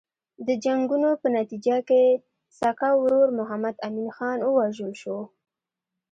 د 0.47 0.49
جنګونو 0.63 1.09
په 1.21 1.27
نتیجه 1.37 1.77
کې 1.89 2.01
سکه 2.59 2.89
ورور 3.01 3.27
محمد 3.39 3.75
امین 3.87 4.09
خان 4.15 4.39
ووژل 4.43 4.91
شو. 5.01 5.17